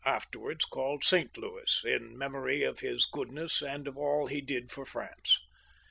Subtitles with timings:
[0.03, 4.83] afterwards called Saint Louis, in memory of his goodness and of all he did for
[4.83, 5.39] France.